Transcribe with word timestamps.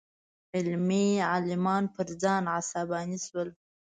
علمي 0.55 1.07
عالمان 1.31 1.83
پر 1.95 2.07
ځای 2.21 2.41
عصباني 2.57 3.17
شول. 3.25 3.49